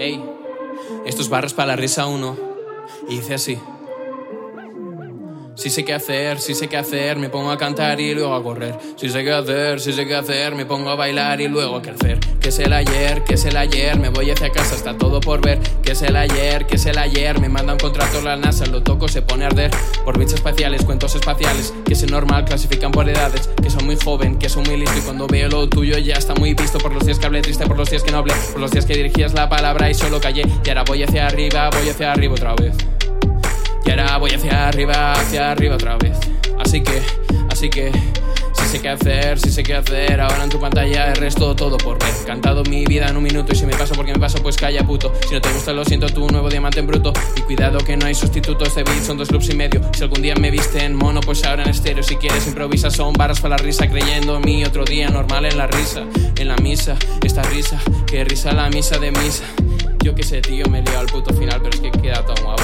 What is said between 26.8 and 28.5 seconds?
los días que hablé triste, por los días que no hablé,